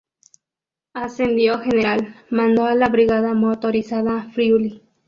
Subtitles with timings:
[0.95, 4.81] Ascendido a general, mandó a la Brigada motorizada Friuli.